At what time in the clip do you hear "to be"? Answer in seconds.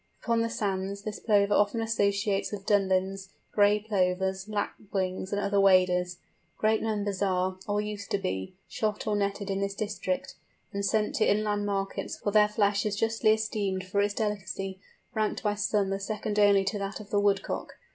8.09-8.55